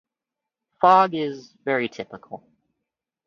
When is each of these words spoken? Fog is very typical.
Fog 0.81 1.13
is 1.13 1.53
very 1.63 1.87
typical. 1.87 2.43